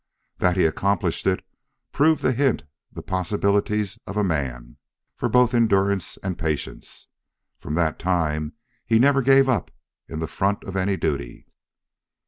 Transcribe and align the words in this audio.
That 0.39 0.57
he 0.57 0.65
accomplished 0.65 1.27
it 1.27 1.45
proved 1.91 2.21
to 2.23 2.31
hint 2.31 2.63
the 2.91 3.03
possibilities 3.03 3.99
of 4.07 4.17
a 4.17 4.23
man, 4.23 4.77
for 5.15 5.29
both 5.29 5.53
endurance 5.53 6.17
and 6.23 6.39
patience. 6.39 7.07
From 7.59 7.75
that 7.75 7.99
time 7.99 8.53
he 8.83 8.97
never 8.97 9.21
gave 9.21 9.47
up 9.47 9.69
in 10.07 10.17
the 10.17 10.25
front 10.25 10.63
of 10.63 10.75
any 10.75 10.97
duty. 10.97 11.45